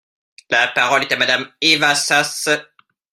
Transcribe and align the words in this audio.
La 0.49 0.67
parole 0.69 1.03
est 1.03 1.11
à 1.13 1.17
Madame 1.17 1.47
Eva 1.61 1.93
Sas. 1.93 2.49